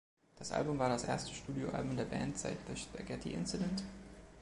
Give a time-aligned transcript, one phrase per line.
[0.39, 3.83] Das Album war das erste Studioalbum der Band seit The Spaghetti Incident?